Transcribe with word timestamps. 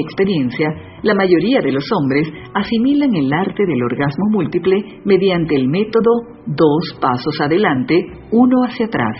experiencia, 0.00 0.68
la 1.02 1.14
mayoría 1.14 1.60
de 1.60 1.72
los 1.72 1.84
hombres 1.98 2.28
asimilan 2.54 3.14
el 3.14 3.32
arte 3.32 3.64
del 3.66 3.82
orgasmo 3.82 4.26
múltiple 4.30 5.00
mediante 5.04 5.54
el 5.54 5.68
método 5.68 6.10
dos 6.46 6.98
pasos 7.00 7.40
adelante, 7.40 7.94
uno 8.32 8.64
hacia 8.66 8.86
atrás. 8.86 9.16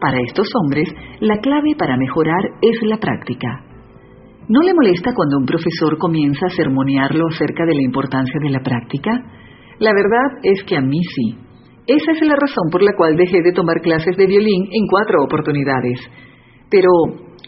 Para 0.00 0.18
estos 0.20 0.48
hombres, 0.62 0.88
la 1.20 1.38
clave 1.38 1.74
para 1.76 1.96
mejorar 1.96 2.42
es 2.62 2.82
la 2.82 2.98
práctica. 2.98 3.64
¿No 4.48 4.60
le 4.62 4.72
molesta 4.72 5.12
cuando 5.14 5.38
un 5.38 5.44
profesor 5.44 5.98
comienza 5.98 6.46
a 6.46 6.56
sermonearlo 6.56 7.26
acerca 7.28 7.66
de 7.66 7.74
la 7.74 7.82
importancia 7.82 8.40
de 8.42 8.50
la 8.50 8.60
práctica? 8.60 9.10
La 9.78 9.92
verdad 9.92 10.40
es 10.42 10.62
que 10.64 10.76
a 10.76 10.80
mí 10.80 11.00
sí. 11.02 11.36
Esa 11.86 12.12
es 12.12 12.20
la 12.22 12.34
razón 12.34 12.70
por 12.70 12.82
la 12.82 12.92
cual 12.96 13.16
dejé 13.16 13.42
de 13.42 13.52
tomar 13.52 13.80
clases 13.82 14.16
de 14.16 14.26
violín 14.26 14.64
en 14.72 14.86
cuatro 14.88 15.22
oportunidades. 15.24 16.00
Pero, 16.70 16.88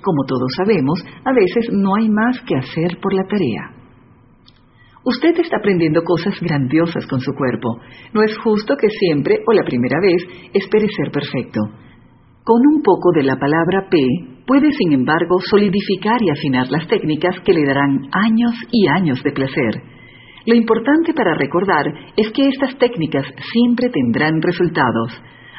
como 0.03 0.25
todos 0.27 0.53
sabemos, 0.57 1.01
a 1.25 1.33
veces 1.33 1.73
no 1.73 1.95
hay 1.97 2.09
más 2.09 2.41
que 2.47 2.57
hacer 2.57 2.99
por 3.01 3.13
la 3.15 3.25
tarea. 3.25 3.81
Usted 5.03 5.35
está 5.41 5.57
aprendiendo 5.57 6.03
cosas 6.03 6.35
grandiosas 6.41 7.07
con 7.07 7.21
su 7.21 7.33
cuerpo. 7.33 7.81
No 8.13 8.23
es 8.23 8.37
justo 8.39 8.77
que 8.77 8.89
siempre 8.89 9.39
o 9.47 9.53
la 9.53 9.65
primera 9.65 9.99
vez 10.01 10.23
espere 10.53 10.87
ser 10.95 11.11
perfecto. 11.11 11.61
Con 12.45 12.61
un 12.75 12.83
poco 12.83 13.11
de 13.15 13.23
la 13.23 13.37
palabra 13.37 13.89
P, 13.91 13.97
puede 14.47 14.71
sin 14.73 14.93
embargo 14.93 15.39
solidificar 15.49 16.21
y 16.21 16.31
afinar 16.31 16.67
las 16.71 16.87
técnicas 16.87 17.41
que 17.45 17.53
le 17.53 17.65
darán 17.65 18.09
años 18.13 18.53
y 18.71 18.89
años 18.89 19.23
de 19.23 19.33
placer. 19.33 19.83
Lo 20.47 20.55
importante 20.55 21.15
para 21.15 21.35
recordar 21.35 21.87
es 22.17 22.31
que 22.33 22.49
estas 22.49 22.77
técnicas 22.79 23.25
siempre 23.53 23.89
tendrán 23.91 24.43
resultados. 24.43 25.13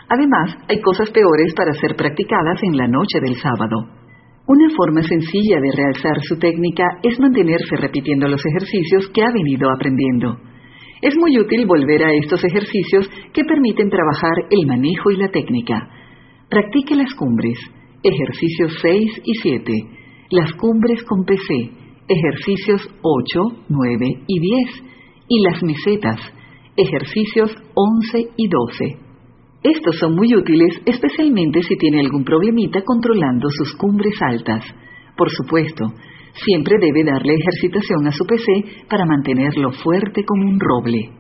Además, 0.10 0.58
hay 0.68 0.82
cosas 0.82 1.10
peores 1.12 1.54
para 1.56 1.74
ser 1.74 1.96
practicadas 1.96 2.60
en 2.64 2.78
la 2.78 2.88
noche 2.88 3.20
del 3.22 3.36
sábado. 3.38 4.01
Una 4.48 4.70
forma 4.76 5.04
sencilla 5.04 5.60
de 5.62 5.72
realzar 5.76 6.18
su 6.22 6.38
técnica 6.38 6.84
es 7.04 7.20
mantenerse 7.20 7.76
repitiendo 7.78 8.28
los 8.28 8.42
ejercicios 8.46 9.08
que 9.14 9.22
ha 9.22 9.32
venido 9.32 9.70
aprendiendo. 9.70 10.38
Es 11.02 11.16
muy 11.18 11.38
útil 11.38 11.66
volver 11.66 12.04
a 12.04 12.14
estos 12.14 12.44
ejercicios 12.44 13.10
que 13.34 13.44
permiten 13.44 13.90
trabajar 13.90 14.34
el 14.50 14.68
manejo 14.68 15.12
y 15.12 15.18
la 15.18 15.30
técnica. 15.30 15.90
Practique 16.50 16.96
las 16.96 17.14
cumbres, 17.14 17.58
ejercicios 18.04 18.78
6 18.82 19.22
y 19.24 19.34
7, 19.42 19.74
las 20.32 20.54
cumbres 20.54 21.04
con 21.04 21.24
PC, 21.24 21.72
ejercicios 22.08 22.82
8, 23.02 23.66
9 23.70 24.06
y 24.28 24.40
10, 24.40 24.84
y 25.28 25.42
las 25.44 25.64
mesetas, 25.64 26.20
ejercicios 26.76 27.56
11 27.74 28.28
y 28.38 28.48
12. 28.48 29.11
Estos 29.64 29.96
son 30.00 30.16
muy 30.16 30.34
útiles 30.36 30.82
especialmente 30.86 31.62
si 31.62 31.76
tiene 31.78 32.00
algún 32.00 32.24
problemita 32.24 32.82
controlando 32.82 33.48
sus 33.50 33.76
cumbres 33.76 34.16
altas. 34.20 34.64
Por 35.16 35.30
supuesto, 35.30 35.86
siempre 36.34 36.78
debe 36.80 37.04
darle 37.04 37.36
ejercitación 37.36 38.08
a 38.08 38.12
su 38.12 38.26
PC 38.26 38.86
para 38.90 39.06
mantenerlo 39.06 39.72
fuerte 39.72 40.24
como 40.26 40.50
un 40.50 40.60
roble. 40.60 41.12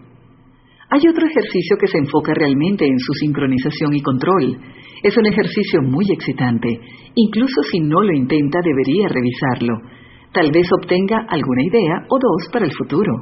Hay 0.89 1.07
otro 1.07 1.27
ejercicio 1.27 1.77
que 1.79 1.87
se 1.87 1.99
enfoca 1.99 2.33
realmente 2.33 2.85
en 2.85 2.97
su 2.97 3.13
sincronización 3.13 3.93
y 3.93 4.01
control. 4.01 4.57
Es 5.03 5.15
un 5.15 5.25
ejercicio 5.27 5.81
muy 5.83 6.05
excitante. 6.11 6.79
Incluso 7.13 7.61
si 7.71 7.79
no 7.79 8.01
lo 8.01 8.11
intenta, 8.11 8.59
debería 8.63 9.07
revisarlo. 9.07 9.77
Tal 10.33 10.51
vez 10.51 10.67
obtenga 10.81 11.27
alguna 11.29 11.63
idea 11.63 12.05
o 12.09 12.17
dos 12.17 12.49
para 12.51 12.65
el 12.65 12.71
futuro. 12.73 13.13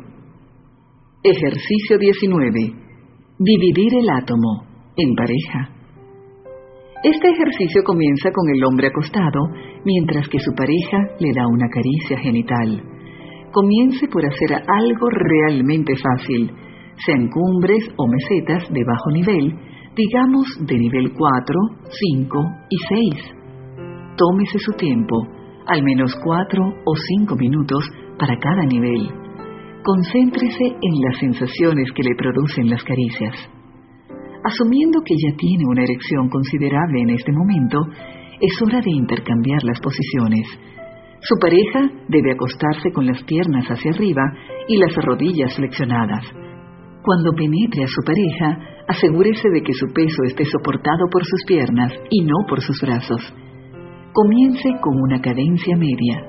Ejercicio 1.22 1.98
19. 2.00 2.73
Dividir 3.38 3.94
el 4.02 4.09
átomo 4.09 4.69
en 5.00 5.16
pareja. 5.16 5.69
Este 7.03 7.30
ejercicio 7.30 7.81
comienza 7.86 8.30
con 8.31 8.50
el 8.53 8.64
hombre 8.66 8.88
acostado 8.88 9.39
mientras 9.86 10.28
que 10.28 10.39
su 10.39 10.52
pareja 10.53 11.16
le 11.19 11.31
da 11.33 11.47
una 11.47 11.69
caricia 11.69 12.19
genital. 12.19 12.83
Comience 13.52 14.08
por 14.11 14.25
hacer 14.25 14.61
algo 14.67 15.09
realmente 15.09 15.94
fácil 15.95 16.52
sean 17.05 17.30
cumbres 17.30 17.88
o 17.95 18.08
mesetas 18.08 18.70
de 18.70 18.83
bajo 18.83 19.11
nivel, 19.11 19.55
digamos 19.95 20.45
de 20.67 20.77
nivel 20.77 21.14
4, 21.14 21.55
5 21.89 22.39
y 22.70 22.77
6. 23.16 23.36
Tómese 24.17 24.60
su 24.60 24.73
tiempo, 24.73 25.16
al 25.67 25.81
menos 25.81 26.14
4 26.21 26.61
o 26.61 26.93
5 27.20 27.36
minutos 27.37 27.89
para 28.20 28.37
cada 28.37 28.66
nivel. 28.66 29.08
Concéntrese 29.81 30.66
en 30.66 31.02
las 31.02 31.17
sensaciones 31.20 31.89
que 31.93 32.04
le 32.04 32.16
producen 32.17 32.70
las 32.70 32.83
caricias. 32.83 33.58
Asumiendo 34.44 35.02
que 35.04 35.16
ya 35.16 35.36
tiene 35.36 35.64
una 35.67 35.83
erección 35.83 36.30
considerable 36.30 37.02
en 37.02 37.10
este 37.10 37.32
momento, 37.32 37.77
es 38.39 38.54
hora 38.61 38.80
de 38.80 38.92
intercambiar 38.92 39.64
las 39.64 39.80
posiciones. 39.82 40.48
Su 41.20 41.36
pareja 41.42 41.92
debe 42.08 42.32
acostarse 42.32 42.92
con 42.94 43.05
las 43.05 43.22
piernas 43.23 43.66
hacia 43.67 43.92
arriba 43.92 44.23
y 44.70 44.78
las 44.78 44.95
rodillas 44.95 45.54
flexionadas. 45.58 46.23
Cuando 47.04 47.33
penetre 47.36 47.83
a 47.83 47.88
su 47.88 48.02
pareja, 48.05 48.86
asegúrese 48.88 49.49
de 49.49 49.61
que 49.61 49.73
su 49.73 49.88
peso 49.94 50.23
esté 50.23 50.45
soportado 50.45 51.08
por 51.11 51.26
sus 51.26 51.44
piernas 51.45 51.92
y 52.10 52.23
no 52.23 52.48
por 52.48 52.61
sus 52.61 52.80
brazos. 52.80 53.22
Comience 54.14 54.70
con 54.82 54.95
una 55.02 55.20
cadencia 55.20 55.76
media. 55.76 56.23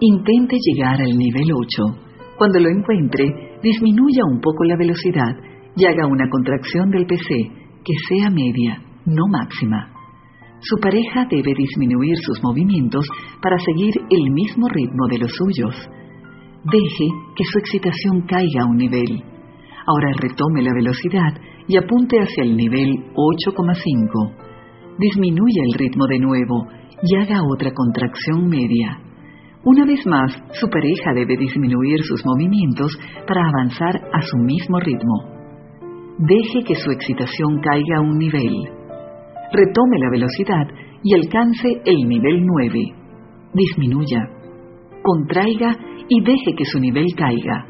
Intente 0.00 0.56
llegar 0.60 1.00
al 1.00 1.16
nivel 1.16 1.48
8. 1.52 2.36
Cuando 2.36 2.60
lo 2.60 2.68
encuentre, 2.68 3.24
disminuya 3.62 4.24
un 4.30 4.40
poco 4.40 4.64
la 4.64 4.76
velocidad 4.76 5.53
y 5.76 5.86
haga 5.86 6.06
una 6.06 6.28
contracción 6.28 6.90
del 6.90 7.06
PC 7.06 7.34
que 7.84 7.94
sea 8.08 8.30
media, 8.30 8.82
no 9.06 9.24
máxima. 9.30 9.92
Su 10.60 10.76
pareja 10.80 11.26
debe 11.30 11.52
disminuir 11.56 12.16
sus 12.18 12.42
movimientos 12.42 13.06
para 13.42 13.58
seguir 13.58 13.94
el 14.08 14.30
mismo 14.30 14.68
ritmo 14.68 15.06
de 15.08 15.18
los 15.18 15.32
suyos. 15.32 15.74
Deje 16.64 17.08
que 17.36 17.44
su 17.44 17.58
excitación 17.58 18.22
caiga 18.26 18.62
a 18.62 18.66
un 18.66 18.76
nivel 18.78 19.34
Ahora 19.86 20.12
retome 20.18 20.62
la 20.62 20.72
velocidad 20.72 21.34
y 21.68 21.76
apunte 21.76 22.16
hacia 22.18 22.44
el 22.44 22.56
nivel 22.56 22.88
8,5. 23.14 24.96
Disminuya 24.98 25.62
el 25.66 25.74
ritmo 25.74 26.06
de 26.06 26.18
nuevo 26.20 26.66
y 27.02 27.16
haga 27.16 27.42
otra 27.52 27.70
contracción 27.72 28.48
media. 28.48 28.98
Una 29.64 29.84
vez 29.84 30.06
más, 30.06 30.32
su 30.52 30.68
pareja 30.68 31.12
debe 31.14 31.36
disminuir 31.36 32.02
sus 32.02 32.24
movimientos 32.24 32.96
para 33.26 33.46
avanzar 33.46 33.96
a 34.12 34.22
su 34.22 34.38
mismo 34.38 34.78
ritmo. 34.78 35.33
Deje 36.18 36.62
que 36.64 36.76
su 36.76 36.92
excitación 36.92 37.58
caiga 37.60 37.98
a 37.98 38.00
un 38.00 38.16
nivel. 38.16 38.54
Retome 39.52 39.98
la 39.98 40.10
velocidad 40.12 40.68
y 41.02 41.12
alcance 41.12 41.68
el 41.84 42.08
nivel 42.08 42.46
9. 42.46 42.94
Disminuya. 43.52 44.22
Contraiga 45.02 45.76
y 46.08 46.20
deje 46.22 46.54
que 46.56 46.64
su 46.66 46.78
nivel 46.78 47.06
caiga. 47.16 47.66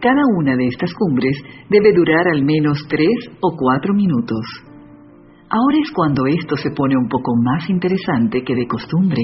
Cada 0.00 0.22
una 0.38 0.56
de 0.56 0.66
estas 0.66 0.92
cumbres 0.92 1.36
debe 1.70 1.92
durar 1.92 2.26
al 2.34 2.44
menos 2.44 2.84
tres 2.88 3.30
o 3.40 3.56
cuatro 3.56 3.94
minutos. 3.94 4.44
Ahora 5.48 5.78
es 5.80 5.92
cuando 5.92 6.26
esto 6.26 6.56
se 6.56 6.70
pone 6.72 6.96
un 6.96 7.08
poco 7.08 7.32
más 7.44 7.70
interesante 7.70 8.42
que 8.42 8.56
de 8.56 8.66
costumbre. 8.66 9.22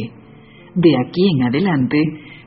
De 0.77 0.91
aquí 1.05 1.29
en 1.39 1.49
adelante, 1.49 1.99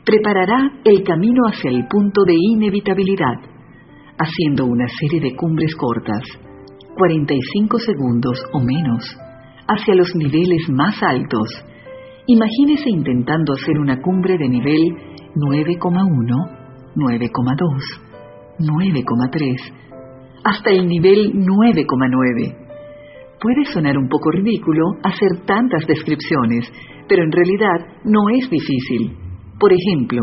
preparará 0.05 0.71
el 0.85 1.03
camino 1.03 1.41
hacia 1.51 1.69
el 1.69 1.85
punto 1.85 2.23
de 2.23 2.33
inevitabilidad, 2.33 3.56
haciendo 4.17 4.65
una 4.65 4.87
serie 4.99 5.21
de 5.21 5.35
cumbres 5.35 5.75
cortas, 5.75 6.23
45 6.97 7.79
segundos 7.79 8.37
o 8.53 8.59
menos, 8.59 9.05
hacia 9.67 9.95
los 9.95 10.09
niveles 10.15 10.69
más 10.69 11.01
altos. 11.03 11.49
Imagínese 12.25 12.89
intentando 12.89 13.53
hacer 13.53 13.77
una 13.77 14.01
cumbre 14.01 14.37
de 14.37 14.49
nivel 14.49 14.81
9,1, 15.35 16.95
9,2, 16.95 18.07
9,3 18.59 19.87
hasta 20.43 20.69
el 20.71 20.87
nivel 20.87 21.33
9,9. 21.33 22.55
Puede 23.39 23.65
sonar 23.65 23.97
un 23.97 24.07
poco 24.07 24.31
ridículo 24.31 24.83
hacer 25.03 25.45
tantas 25.45 25.85
descripciones, 25.85 26.71
pero 27.07 27.23
en 27.23 27.31
realidad 27.31 27.99
no 28.05 28.29
es 28.29 28.49
difícil. 28.49 29.15
Por 29.59 29.71
ejemplo, 29.73 30.21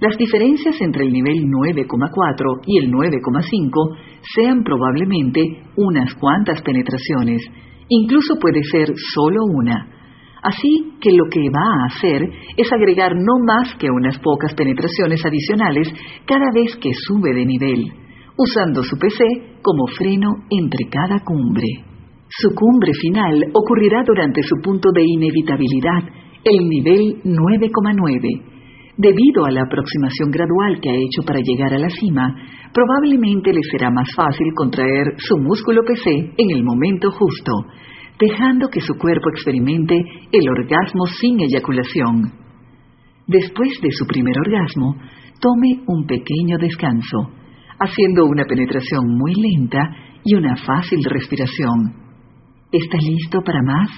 las 0.00 0.16
diferencias 0.16 0.80
entre 0.80 1.04
el 1.04 1.12
nivel 1.12 1.44
9,4 1.44 2.60
y 2.66 2.78
el 2.78 2.90
9,5 2.90 3.96
sean 4.34 4.62
probablemente 4.62 5.40
unas 5.76 6.14
cuantas 6.14 6.62
penetraciones, 6.62 7.42
incluso 7.88 8.36
puede 8.40 8.62
ser 8.64 8.88
solo 9.14 9.40
una, 9.54 10.00
Así 10.42 10.96
que 11.00 11.10
lo 11.12 11.24
que 11.30 11.50
va 11.50 11.60
a 11.60 11.86
hacer 11.86 12.22
es 12.56 12.72
agregar 12.72 13.12
no 13.14 13.44
más 13.44 13.74
que 13.78 13.90
unas 13.90 14.18
pocas 14.18 14.54
penetraciones 14.54 15.24
adicionales 15.24 15.92
cada 16.24 16.46
vez 16.54 16.76
que 16.76 16.90
sube 16.94 17.34
de 17.34 17.44
nivel, 17.44 17.92
usando 18.38 18.82
su 18.82 18.96
PC 18.96 19.60
como 19.62 19.86
freno 19.98 20.30
entre 20.48 20.88
cada 20.88 21.22
cumbre. 21.24 21.84
Su 22.28 22.54
cumbre 22.54 22.92
final 22.94 23.50
ocurrirá 23.52 24.02
durante 24.06 24.42
su 24.42 24.56
punto 24.62 24.88
de 24.94 25.02
inevitabilidad, 25.04 26.08
el 26.44 26.68
nivel 26.68 27.22
9,9. 27.24 28.59
Debido 28.96 29.44
a 29.46 29.50
la 29.50 29.62
aproximación 29.62 30.30
gradual 30.30 30.80
que 30.80 30.90
ha 30.90 30.94
hecho 30.94 31.22
para 31.24 31.40
llegar 31.40 31.74
a 31.74 31.78
la 31.78 31.88
cima, 31.90 32.34
probablemente 32.72 33.52
le 33.52 33.62
será 33.70 33.90
más 33.90 34.08
fácil 34.14 34.46
contraer 34.54 35.14
su 35.16 35.36
músculo 35.38 35.82
PC 35.86 36.10
en 36.36 36.50
el 36.50 36.64
momento 36.64 37.10
justo, 37.10 37.52
dejando 38.18 38.68
que 38.68 38.80
su 38.80 38.94
cuerpo 38.94 39.30
experimente 39.30 39.94
el 39.94 40.48
orgasmo 40.48 41.06
sin 41.20 41.40
eyaculación. 41.40 42.32
Después 43.26 43.70
de 43.80 43.90
su 43.92 44.06
primer 44.06 44.34
orgasmo, 44.38 44.96
tome 45.40 45.82
un 45.86 46.04
pequeño 46.06 46.58
descanso, 46.58 47.30
haciendo 47.78 48.26
una 48.26 48.44
penetración 48.44 49.06
muy 49.16 49.32
lenta 49.34 49.78
y 50.24 50.34
una 50.34 50.56
fácil 50.56 51.02
respiración. 51.04 51.94
¿Está 52.72 52.98
listo 52.98 53.40
para 53.44 53.62
más? 53.62 53.88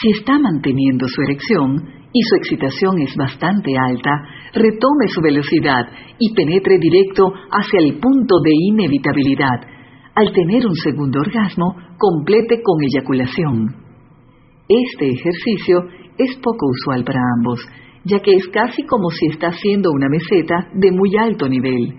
Si 0.00 0.10
está 0.18 0.38
manteniendo 0.38 1.06
su 1.08 1.22
erección 1.22 2.01
y 2.12 2.20
su 2.22 2.36
excitación 2.36 3.00
es 3.00 3.16
bastante 3.16 3.72
alta, 3.78 4.10
retome 4.52 5.08
su 5.08 5.20
velocidad 5.22 5.88
y 6.18 6.34
penetre 6.34 6.78
directo 6.78 7.32
hacia 7.50 7.80
el 7.80 7.98
punto 7.98 8.36
de 8.44 8.52
inevitabilidad. 8.68 9.60
Al 10.14 10.30
tener 10.32 10.66
un 10.66 10.74
segundo 10.74 11.20
orgasmo, 11.20 11.74
complete 11.96 12.60
con 12.62 12.82
eyaculación. 12.82 13.76
Este 14.68 15.08
ejercicio 15.08 15.88
es 16.18 16.36
poco 16.36 16.66
usual 16.68 17.02
para 17.04 17.20
ambos, 17.38 17.60
ya 18.04 18.20
que 18.20 18.32
es 18.34 18.46
casi 18.48 18.82
como 18.82 19.08
si 19.10 19.26
está 19.26 19.48
haciendo 19.48 19.90
una 19.90 20.08
meseta 20.08 20.68
de 20.74 20.90
muy 20.92 21.16
alto 21.16 21.48
nivel, 21.48 21.94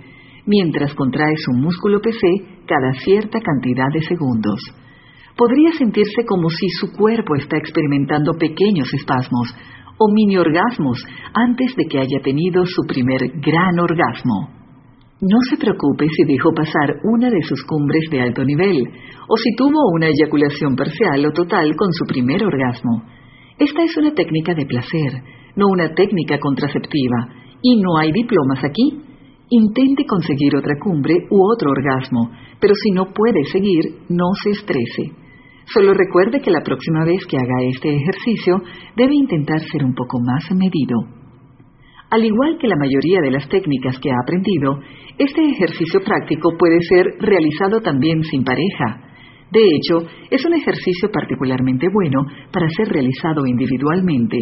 mientras 0.45 0.94
contrae 0.94 1.36
su 1.38 1.54
músculo 1.54 2.00
PC 2.01 2.27
cada 2.68 2.94
cierta 3.04 3.39
cantidad 3.39 3.89
de 3.92 4.01
segundos. 4.01 4.60
Podría 5.36 5.71
sentirse 5.71 6.25
como 6.27 6.50
si 6.50 6.68
su 6.80 6.92
cuerpo 6.92 7.36
está 7.36 7.57
experimentando 7.57 8.33
pequeños 8.33 8.94
espasmos 8.94 9.56
o 9.98 10.12
mini 10.12 10.38
orgasmos 10.38 10.98
antes 11.34 11.75
de 11.75 11.86
que 11.86 12.00
haya 12.00 12.19
tenido 12.24 12.66
su 12.66 12.84
primer 12.88 13.22
gran 13.42 13.80
orgasmo. 13.80 14.50
No 15.22 15.40
se 15.50 15.56
preocupe 15.57 16.06
si 16.10 16.25
dejó 16.25 16.51
pasar 16.54 17.00
una 17.04 17.30
de 17.30 17.42
sus 17.44 17.63
cumbres 17.63 18.04
de 18.12 18.22
alto 18.22 18.44
nivel 18.44 18.84
o 19.28 19.38
si 19.38 19.56
tuvo 19.56 19.80
una 19.95 20.07
eyaculación 20.07 20.75
parcial 20.75 21.25
o 21.25 21.31
total 21.31 21.75
con 21.78 21.94
su 21.94 22.06
primer 22.06 22.44
orgasmo. 22.44 23.04
Esta 23.57 23.84
es 23.84 23.95
una 23.95 24.13
técnica 24.13 24.54
de 24.54 24.66
placer, 24.66 25.24
no 25.56 25.68
una 25.72 25.94
técnica 25.94 26.39
contraceptiva, 26.39 27.30
y 27.62 27.78
no 27.78 27.98
hay 27.98 28.12
diplomas 28.12 28.63
aquí. 28.63 29.00
Intente 29.50 30.06
conseguir 30.06 30.56
otra 30.57 30.75
cumbre 30.84 31.16
u 31.30 31.39
otro 31.54 31.72
orgasmo, 31.72 32.31
pero 32.60 32.74
si 32.75 32.92
no 32.92 33.13
puede 33.13 33.44
seguir, 33.51 34.04
no 34.10 34.25
se 34.44 34.50
estrese. 34.50 35.23
Solo 35.71 35.94
recuerde 35.94 36.42
que 36.42 36.51
la 36.51 36.62
próxima 36.62 37.06
vez 37.06 37.25
que 37.25 37.38
haga 37.38 37.63
este 37.63 37.95
ejercicio 37.95 38.62
debe 38.95 39.15
intentar 39.15 39.60
ser 39.71 39.83
un 39.83 39.94
poco 39.94 40.19
más 40.19 40.44
medido. 40.51 41.24
Al 42.10 42.24
igual 42.24 42.57
que 42.60 42.68
la 42.68 42.75
mayoría 42.75 43.21
de 43.21 43.31
las 43.31 43.48
técnicas 43.50 43.98
que 44.00 44.12
ha 44.12 44.19
aprendido, 44.21 44.80
este 45.18 45.42
ejercicio 45.50 46.01
práctico 46.06 46.51
puede 46.60 46.77
ser 46.81 47.06
realizado 47.19 47.81
también 47.81 48.21
sin 48.24 48.44
pareja. 48.44 49.10
De 49.51 49.62
hecho, 49.62 50.07
es 50.30 50.44
un 50.45 50.54
ejercicio 50.54 51.10
particularmente 51.12 51.88
bueno 51.94 52.21
para 52.51 52.69
ser 52.69 52.89
realizado 52.89 53.45
individualmente, 53.45 54.38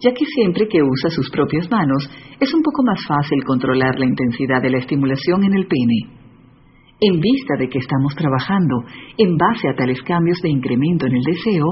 ya 0.00 0.12
que 0.12 0.24
siempre 0.34 0.68
que 0.68 0.82
usa 0.82 1.10
sus 1.10 1.30
propias 1.30 1.70
manos 1.70 2.08
es 2.38 2.52
un 2.52 2.62
poco 2.62 2.82
más 2.84 3.00
fácil 3.06 3.42
controlar 3.44 3.98
la 3.98 4.06
intensidad 4.06 4.60
de 4.62 4.70
la 4.70 4.78
estimulación 4.78 5.44
en 5.44 5.54
el 5.54 5.66
pene. 5.66 6.25
En 6.98 7.20
vista 7.20 7.56
de 7.58 7.68
que 7.68 7.78
estamos 7.78 8.14
trabajando 8.14 8.84
en 9.18 9.36
base 9.36 9.68
a 9.68 9.74
tales 9.74 10.00
cambios 10.02 10.38
de 10.42 10.48
incremento 10.48 11.06
en 11.06 11.16
el 11.16 11.22
deseo, 11.22 11.66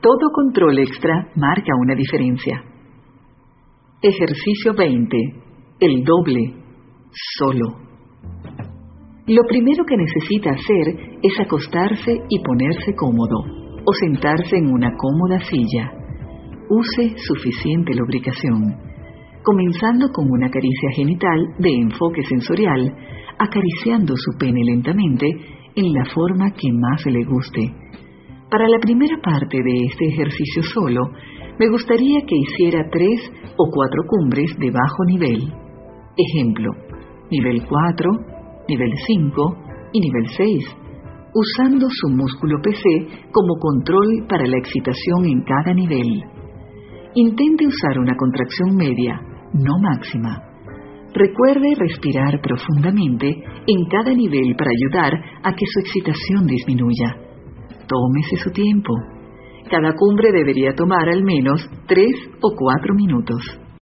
todo 0.00 0.30
control 0.32 0.78
extra 0.78 1.28
marca 1.36 1.72
una 1.80 1.94
diferencia. 1.94 2.62
Ejercicio 4.02 4.74
20. 4.74 5.16
El 5.80 6.04
doble. 6.04 6.54
Solo. 7.38 7.78
Lo 9.26 9.42
primero 9.48 9.84
que 9.84 9.96
necesita 9.96 10.50
hacer 10.50 11.18
es 11.22 11.40
acostarse 11.40 12.12
y 12.28 12.38
ponerse 12.40 12.94
cómodo 12.94 13.38
o 13.86 13.92
sentarse 14.00 14.56
en 14.56 14.70
una 14.70 14.92
cómoda 14.96 15.38
silla. 15.40 15.92
Use 16.68 17.14
suficiente 17.16 17.94
lubricación, 17.94 18.76
comenzando 19.42 20.10
con 20.12 20.30
una 20.30 20.50
caricia 20.50 20.90
genital 20.94 21.54
de 21.58 21.70
enfoque 21.70 22.22
sensorial 22.24 22.94
acariciando 23.38 24.14
su 24.16 24.38
pene 24.38 24.60
lentamente 24.64 25.26
en 25.74 25.92
la 25.92 26.04
forma 26.12 26.50
que 26.50 26.72
más 26.72 27.04
le 27.06 27.24
guste. 27.24 27.74
Para 28.50 28.68
la 28.68 28.78
primera 28.80 29.16
parte 29.22 29.58
de 29.62 29.86
este 29.86 30.08
ejercicio 30.08 30.62
solo, 30.62 31.10
me 31.58 31.68
gustaría 31.68 32.20
que 32.26 32.36
hiciera 32.36 32.88
tres 32.90 33.20
o 33.56 33.70
cuatro 33.70 34.02
cumbres 34.06 34.56
de 34.58 34.70
bajo 34.70 35.04
nivel. 35.06 35.52
Ejemplo, 36.16 36.70
nivel 37.30 37.62
4, 37.68 38.10
nivel 38.68 38.92
5 39.06 39.56
y 39.92 40.00
nivel 40.00 40.26
6, 40.36 40.76
usando 41.34 41.88
su 41.90 42.08
músculo 42.10 42.56
PC 42.62 43.28
como 43.30 43.54
control 43.60 44.26
para 44.28 44.46
la 44.46 44.58
excitación 44.58 45.26
en 45.26 45.42
cada 45.42 45.74
nivel. 45.74 46.24
Intente 47.14 47.66
usar 47.66 47.98
una 47.98 48.16
contracción 48.16 48.76
media, 48.76 49.20
no 49.52 49.78
máxima, 49.80 50.47
Recuerde 51.14 51.74
respirar 51.76 52.40
profundamente 52.42 53.26
en 53.66 53.84
cada 53.90 54.12
nivel 54.12 54.54
para 54.56 54.70
ayudar 54.70 55.12
a 55.42 55.52
que 55.52 55.64
su 55.66 55.80
excitación 55.80 56.46
disminuya. 56.46 57.16
Tómese 57.86 58.36
su 58.42 58.50
tiempo. 58.50 58.92
Cada 59.70 59.92
cumbre 59.94 60.30
debería 60.32 60.74
tomar 60.74 61.08
al 61.08 61.22
menos 61.24 61.66
3 61.86 62.06
o 62.40 62.54
4 62.56 62.94
minutos. 62.94 63.67